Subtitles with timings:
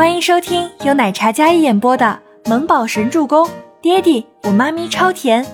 [0.00, 2.18] 欢迎收听由奶茶嘉一演播的
[2.48, 3.46] 《萌宝神助攻》，
[3.82, 5.44] 爹地我妈咪超甜，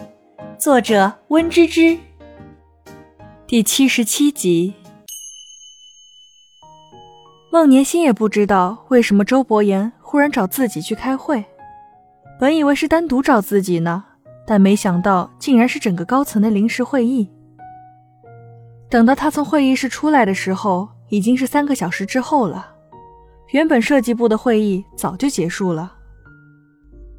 [0.56, 1.98] 作者温芝芝。
[3.44, 4.74] 第七十七集。
[7.50, 11.44] 孟年心也不知道为什么周伯言忽然找自己去开会，
[12.38, 14.04] 本以为是单独找自己呢，
[14.46, 17.28] 但没想到竟然是整个高层的临时会议。
[18.88, 22.74] 等到他从会议室出来的时候，已经是三个小时之后了。
[23.50, 25.92] 原本设计部的会议早就结束了。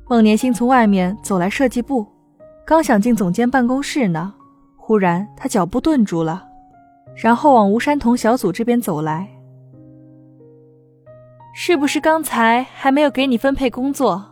[0.10, 2.06] 孟年星从外面走来设计部，
[2.66, 4.34] 刚想进总监办公室呢，
[4.76, 6.48] 忽然他脚步顿住了，
[7.16, 9.28] 然后往吴山童小组这边走来。
[11.54, 14.24] 是不是刚才还没有给你分配工作？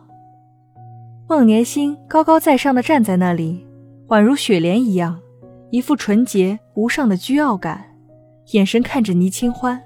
[1.28, 3.66] 孟年星高高在上的站在那里，
[4.08, 5.20] 宛如雪莲一样，
[5.70, 7.96] 一副纯洁无上的倨傲感，
[8.52, 9.82] 眼神看着倪清欢。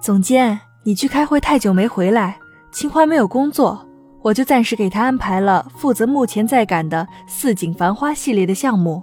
[0.00, 2.38] 总监，你去开会太久没回来，
[2.70, 3.84] 清欢没有工作，
[4.22, 9.02] 我就暂时给他安排了负责目前在赶的四景繁花系列的项目，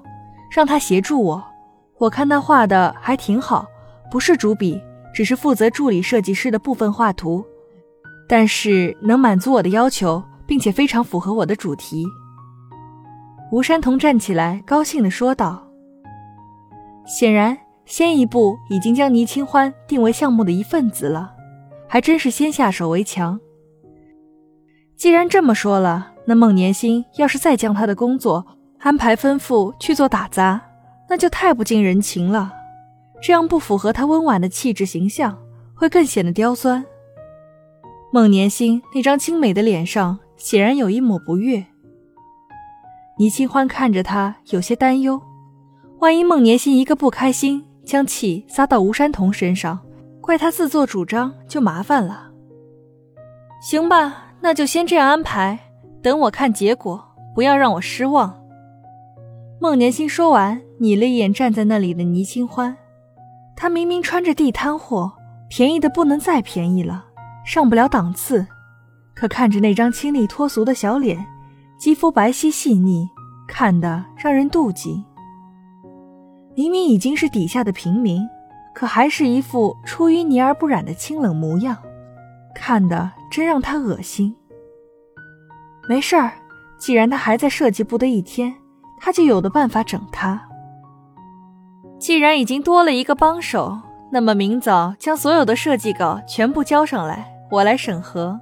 [0.49, 1.43] 让他协助我。
[1.97, 3.65] 我看他画的还挺好，
[4.09, 4.81] 不是主笔，
[5.13, 7.45] 只是负责助理设计师的部分画图，
[8.27, 12.05] 但是能满足我的要求，并且非常符合我的主题。
[13.51, 15.61] 吴山童站起来，高兴地说道
[17.05, 17.55] ：“显然。”
[17.85, 21.33] 先一步已经将倪清欢定为项目的一份子了，
[21.87, 23.39] 还真是先下手为强。
[24.95, 28.45] 既然这么说了，那孟年星要是再将他的工作
[28.79, 30.61] 安排吩咐去做打杂，
[31.07, 32.51] 那就太不近人情了，
[33.21, 35.37] 这样不符合他温婉的气质形象，
[35.75, 36.83] 会更显得刁钻。
[38.11, 41.65] 孟年星那张精美的脸上显然有一抹不悦。
[43.19, 45.21] 倪清欢看着他，有些担忧，
[45.99, 47.63] 万一孟年星一个不开心。
[47.85, 49.79] 将气撒到吴山童身上，
[50.19, 52.31] 怪他自作主张就麻烦了。
[53.61, 55.57] 行吧，那就先这样安排，
[56.01, 58.41] 等我看结果，不要让我失望。
[59.61, 62.75] 孟年心说完，睨了一眼站在那里的倪清欢，
[63.55, 65.13] 他明明穿着地摊货，
[65.47, 67.05] 便宜的不能再便宜了，
[67.45, 68.45] 上不了档次，
[69.15, 71.25] 可看着那张清丽脱俗的小脸，
[71.79, 73.07] 肌肤白皙细腻，
[73.47, 75.03] 看得让人妒忌。
[76.55, 78.25] 明明已经是底下的平民，
[78.73, 81.77] 可还是一副出淤泥而不染的清冷模样，
[82.55, 84.33] 看的真让他恶心。
[85.89, 86.31] 没事儿，
[86.79, 88.55] 既然他还在设计部的一天，
[89.01, 90.41] 他就有的办法整他。
[91.99, 93.77] 既然已经多了一个帮手，
[94.11, 98.39] 那么明早将所有的设计稿全部交上来，我来审核。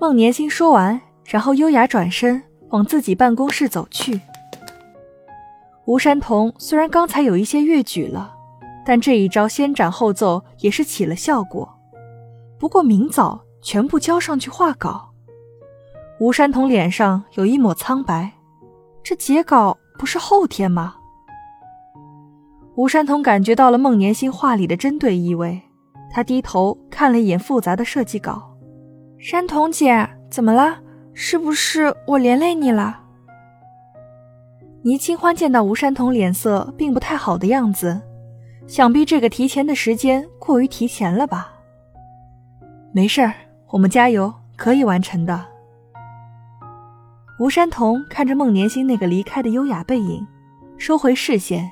[0.00, 4.20] 孟年星说完，然后优雅转身往自己办公室走去。
[5.86, 8.34] 吴山童虽然刚才有一些越矩了，
[8.84, 11.68] 但这一招先斩后奏也是起了效果。
[12.58, 15.10] 不过明早全部交上去画稿，
[16.20, 18.30] 吴山童脸上有一抹苍白。
[19.02, 20.94] 这结稿不是后天吗？
[22.76, 25.60] 吴山童感觉到了孟年星话里的针对意味，
[26.12, 28.56] 他低头看了一眼复杂的设计稿。
[29.18, 30.78] 山童姐，怎么了？
[31.12, 32.99] 是不是我连累你了？
[34.82, 38.00] 倪清欢见到吴山童脸色并不太好的样子，
[38.66, 41.52] 想必这个提前的时间过于提前了吧？
[42.92, 43.34] 没事儿，
[43.68, 45.44] 我们加油，可以完成的。
[47.38, 50.26] 吴山童看着孟年星那个离开的优雅背影，
[50.78, 51.70] 收回视线，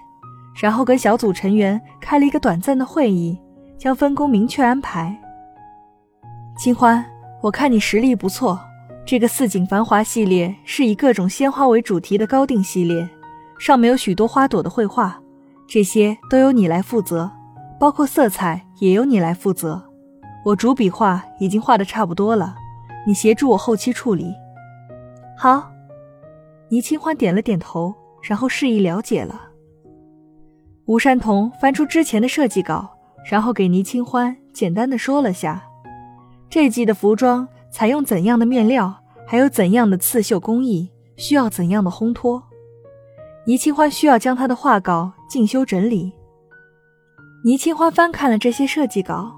[0.60, 3.40] 然后跟小组成员开了一个短暂的会议，
[3.78, 5.18] 将分工明确安排。
[6.58, 7.02] 清欢，
[7.40, 8.60] 我看你实力不错。
[9.08, 13.08] 这个四景繁华系列是以各种鲜花为主题的高定系列，
[13.58, 15.18] 上面有许多花朵的绘画，
[15.66, 17.30] 这些都由你来负责，
[17.80, 19.82] 包括色彩也由你来负责。
[20.44, 22.54] 我主笔画已经画的差不多了，
[23.06, 24.34] 你协助我后期处理。
[25.38, 25.72] 好，
[26.68, 29.40] 倪清欢点了点头，然后示意了解了。
[30.84, 32.86] 吴山童翻出之前的设计稿，
[33.24, 35.64] 然后给倪清欢简单的说了下，
[36.50, 37.48] 这季的服装。
[37.70, 42.42] 采用怎样的面料，还有怎样的刺绣工艺，需要怎样的烘托？
[43.46, 46.12] 倪清欢需要将他的画稿进修整理。
[47.44, 49.34] 倪清欢翻看了这些设计稿。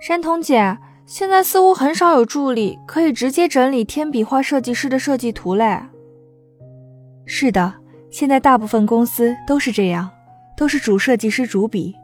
[0.00, 5.80] 山童姐，现在似乎很少有助理可以直接整理天笔画设计师的设计图嘞。
[7.26, 7.74] 是的，
[8.10, 10.10] 现在大部分公司都是这样，
[10.56, 11.94] 都是主设计师主笔，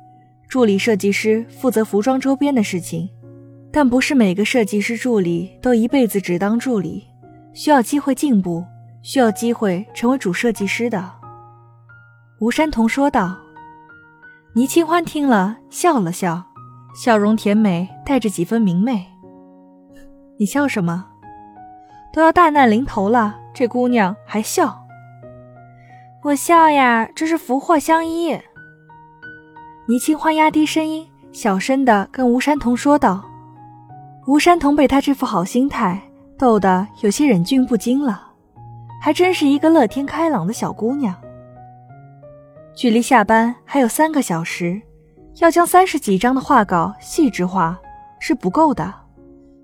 [0.47, 3.09] 助理设计师负责服装周边的事情。
[3.77, 7.05] 但不是每个设计师助理都一辈子只当助理，
[7.53, 8.65] 需要机会进步，
[9.03, 11.13] 需要机会成为主设计师的。
[12.41, 13.37] 吴山童说道。
[14.55, 16.43] 倪清欢听了笑了笑，
[16.95, 19.07] 笑容甜美，带着几分明媚。
[20.39, 21.09] 你笑什么？
[22.15, 24.87] 都要大难临头了，这姑娘还笑？
[26.23, 28.41] 我笑呀，这是福祸相依。
[29.87, 33.23] 倪清欢压低声音，小声的跟吴山童说道。
[34.27, 36.03] 吴山童被他这副好心态
[36.37, 38.33] 逗得有些忍俊不禁了，
[39.01, 41.15] 还真是一个乐天开朗的小姑娘。
[42.75, 44.83] 距离下班还有三个小时，
[45.39, 47.79] 要将三十几张的画稿细致化
[48.19, 48.93] 是不够的，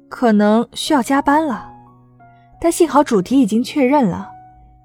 [0.09, 1.69] 可能需要加班了。
[2.61, 4.31] 但幸好主题已经确认了，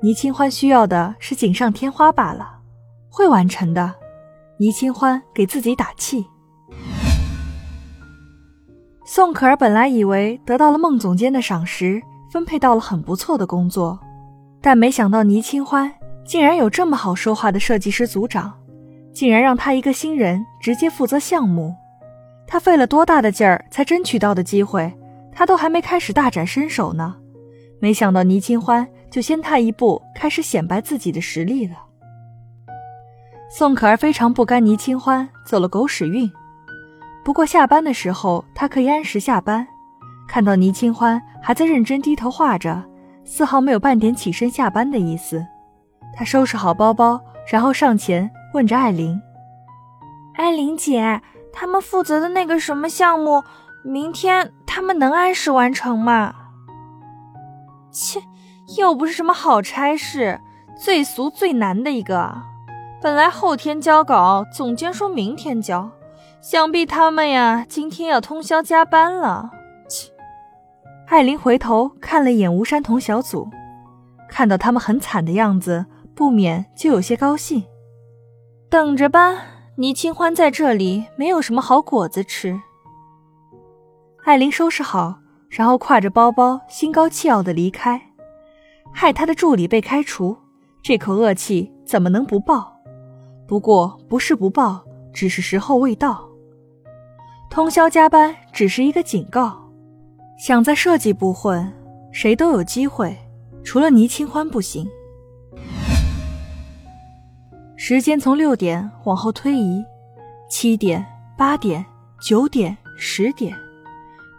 [0.01, 2.61] 倪清欢需要的是锦上添花罢了，
[3.11, 3.93] 会完成的。
[4.57, 6.25] 倪清欢给自己打气。
[9.09, 13.97] 宋可儿本来以为得到了孟总监的赏识，分配到了很不错的工作，
[14.61, 15.89] 但没想到倪清欢
[16.25, 18.53] 竟然有这么好说话的设计师组长，
[19.13, 21.73] 竟然让他一个新人直接负责项目。
[22.45, 24.93] 他费了多大的劲儿才争取到的机会，
[25.31, 27.15] 他都还没开始大展身手呢，
[27.79, 31.77] 没想到倪清欢就先他一步开始显摆自己的实力了。
[33.49, 36.29] 宋可儿非常不甘倪清欢走了狗屎运。
[37.27, 39.67] 不过下班的时候，他可以按时下班。
[40.29, 42.81] 看到倪清欢还在认真低头画着，
[43.25, 45.45] 丝毫没有半点起身下班的意思。
[46.15, 47.19] 他收拾好包包，
[47.51, 49.21] 然后上前问着艾琳
[50.39, 51.21] ：“艾琳姐，
[51.51, 53.43] 他们负责的那个什么项目，
[53.83, 56.33] 明天他们能按时完成吗？”
[57.91, 58.21] 切，
[58.77, 60.39] 又不是什么好差事，
[60.81, 62.33] 最俗最难的一个。
[63.01, 65.91] 本来后天交稿，总监说明天交。
[66.49, 69.51] 想必他们呀，今天要通宵加班了。
[69.89, 70.09] 切！
[71.07, 73.49] 艾琳回头看了一眼吴山童小组，
[74.29, 75.85] 看到他们很惨的样子，
[76.15, 77.65] 不免就有些高兴。
[78.69, 79.41] 等着吧，
[79.75, 82.57] 倪清欢在这里没有什么好果子吃。
[84.23, 88.01] 艾琳收拾好，然后挎着包包，心高气傲的离开。
[88.93, 90.37] 害他的助理被开除，
[90.81, 92.73] 这口恶气怎么能不报？
[93.45, 96.25] 不过不是不报，只是时候未到。
[97.49, 99.57] 通宵加班只是一个警告，
[100.37, 101.71] 想在设计部混，
[102.11, 103.17] 谁都有机会，
[103.63, 104.87] 除了倪清欢不行。
[107.75, 109.83] 时间从六点往后推移，
[110.49, 111.03] 七点、
[111.35, 111.83] 八点、
[112.21, 113.55] 九点、十点，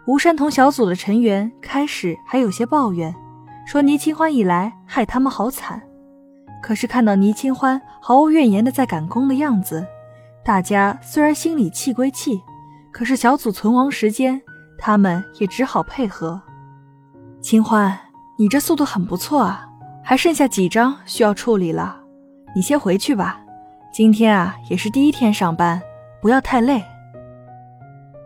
[0.07, 3.13] 吴山童小组的成员开始还有些抱怨，
[3.67, 5.81] 说倪清欢一来害他们好惨。
[6.61, 9.85] 可是看到倪清欢毫无怨言的在赶工的样子，
[10.45, 12.39] 大家虽然心里气归气。
[12.91, 14.41] 可是小组存亡时间，
[14.77, 16.41] 他们也只好配合。
[17.39, 17.97] 清欢，
[18.37, 19.67] 你这速度很不错啊，
[20.03, 21.97] 还剩下几张需要处理了，
[22.55, 23.39] 你先回去吧。
[23.93, 25.81] 今天啊也是第一天上班，
[26.21, 26.83] 不要太累。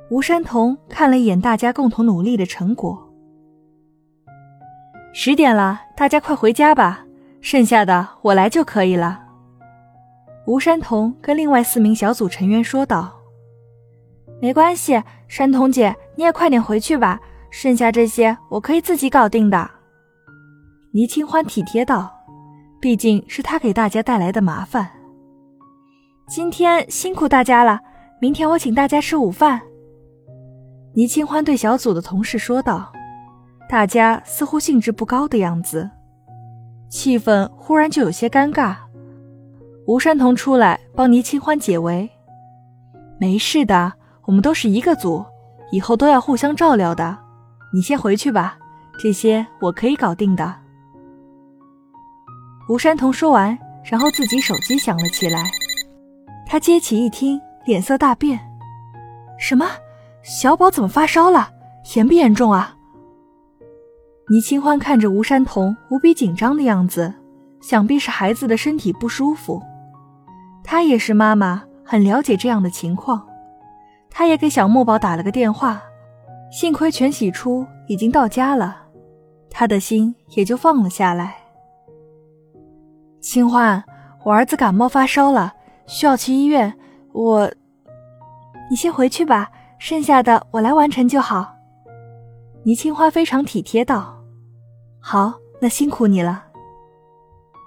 [0.10, 3.10] 吴山童看了一眼大家共同努力的成果。
[5.14, 7.06] 十点了，大家快回家吧，
[7.40, 9.22] 剩下的我来就可以了。
[10.46, 13.23] 吴山童跟另外四名小组成员说道。
[14.42, 17.20] 没关系，山童姐，你也快点回去吧。
[17.50, 19.70] 剩下这些我可以自己搞定的。
[20.92, 22.12] 倪清欢体贴道
[22.82, 24.90] ：“毕竟是他给大家带来的麻烦。
[26.28, 27.80] 今天辛苦大家了，
[28.20, 29.62] 明天我请大家吃午饭。”
[30.94, 32.92] 倪清欢对小组的同事说道。
[33.70, 35.90] 大家似乎兴致不高的样子，
[36.90, 38.76] 气氛忽然就有些尴尬。
[39.88, 42.08] 吴山童出来帮倪清欢解围
[43.18, 43.94] ：“没事的。”
[44.26, 45.26] 我们都是一个组，
[45.72, 47.18] 以后都要互相照料的。
[47.74, 48.58] 你先回去吧，
[49.00, 50.56] 这些我可以搞定的。
[52.70, 55.44] 吴山童说完，然后自己手机响了起来。
[56.46, 58.40] 他接起一听，脸色大变
[59.38, 59.68] ：“什么？
[60.22, 61.50] 小宝怎么发烧了？
[61.96, 62.78] 严不严重啊？”
[64.30, 67.14] 倪清欢看着吴山童无比紧张的样子，
[67.60, 69.62] 想必是孩子的身体不舒服。
[70.64, 73.28] 她也是妈妈，很了解这样的情况。
[74.16, 75.82] 他也给小木宝打了个电话，
[76.52, 78.78] 幸亏全喜初已经到家了，
[79.50, 81.36] 他的心也就放了下来。
[83.20, 83.84] 清欢，
[84.24, 85.54] 我儿子感冒发烧了，
[85.88, 86.72] 需要去医院，
[87.12, 87.52] 我……
[88.70, 91.56] 你先回去吧，剩下的我来完成就好。
[92.64, 94.16] 倪清欢非常体贴道
[95.02, 96.46] ：“好，那辛苦你了。”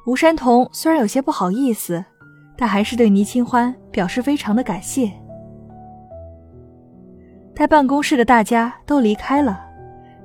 [0.06, 2.04] 吴山童虽然有些不好意思，
[2.56, 5.12] 但还是对倪清欢表示非常的感谢。
[7.56, 9.58] 待办公室的大家都离开了，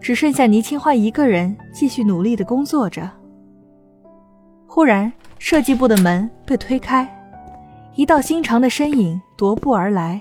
[0.02, 3.10] 只剩下倪清欢一个人继续努力的工作着。
[4.68, 5.10] 忽然，
[5.40, 7.08] 设计部的门被推开，
[7.96, 10.20] 一道心长的身影踱步而来。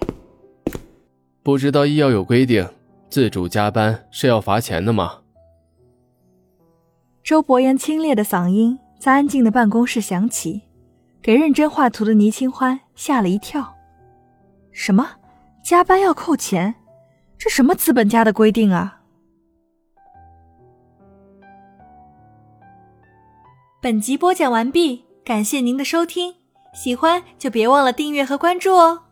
[1.43, 2.65] 不知道医药有规定，
[3.09, 5.23] 自主加班是要罚钱的吗？
[7.25, 10.63] 周伯言清冽的嗓音在安静的办公室响起，
[11.21, 13.75] 给认真画图的倪清欢吓了一跳。
[14.71, 15.05] 什么？
[15.65, 16.77] 加班要扣钱？
[17.41, 19.01] 这什么资本家的规定啊？
[23.81, 26.35] 本集播讲完毕，感谢您的收听，
[26.75, 29.05] 喜欢就别忘了订阅和关注哦。